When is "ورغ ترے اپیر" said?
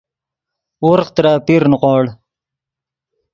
0.87-1.61